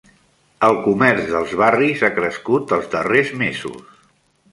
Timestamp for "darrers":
2.95-3.31